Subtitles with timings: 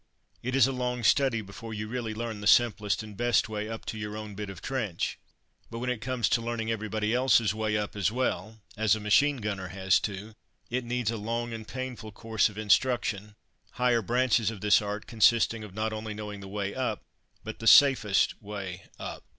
[0.41, 3.85] It is a long study before you really learn the simplest and best way up
[3.85, 5.19] to your own bit of trench;
[5.69, 9.37] but when it comes to learning everybody else's way up as well (as a machine
[9.37, 10.33] gunner has to),
[10.71, 13.35] it needs a long and painful course of instruction
[13.73, 17.03] higher branches of this art consisting of not only knowing the way up,
[17.43, 19.23] but the safest way up.